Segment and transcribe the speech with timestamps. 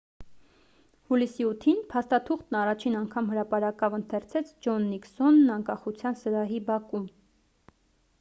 [1.09, 7.05] հուլիսի 8-ին փաստաթուղթն առաջին անգամ հրապարակավ ընթերցեց ջոն նիքսոնն անկախության սրահի բակում